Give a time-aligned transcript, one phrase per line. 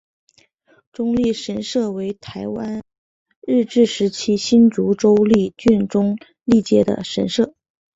[0.91, 2.81] 中坜神社为台湾
[3.45, 7.53] 日治时期新竹州中坜郡中坜街的神社。